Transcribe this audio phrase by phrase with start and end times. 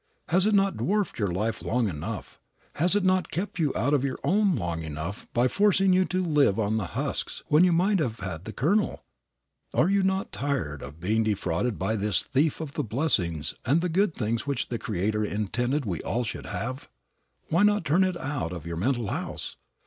[0.29, 2.39] Has it not dwarfed your life long enough,
[2.73, 6.23] has it not kept you out of your own long enough by forcing you to
[6.23, 9.03] live on the husks when you might have had the kernel?
[9.75, 13.81] Are you not about tired of being defrauded by this thief of the blessings and
[13.81, 16.89] the good things which the Creator intended we all should have?
[17.49, 19.55] Why not turn it out of your mental house?